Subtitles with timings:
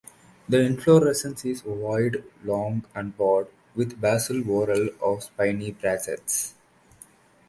[0.49, 6.55] The inflorescence is ovoid, long and broad, with a basal whorl of spiny bracts.